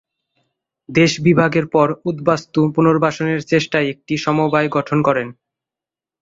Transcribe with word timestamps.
দেশবিভাগের 0.89 1.65
পর 1.67 1.87
উদ্বাস্তু 2.05 2.61
পুনর্বাসনের 2.75 3.39
চেষ্টায় 3.43 3.89
একটি 3.89 4.13
সমবায় 4.17 4.69
গঠন 4.69 4.97
করেন। 5.01 5.27